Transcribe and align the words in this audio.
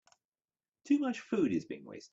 Too 0.85 0.97
much 0.97 1.19
food 1.19 1.51
is 1.51 1.65
being 1.65 1.85
wasted. 1.85 2.09